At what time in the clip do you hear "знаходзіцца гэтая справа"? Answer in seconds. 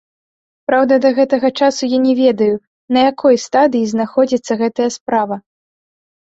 3.93-5.35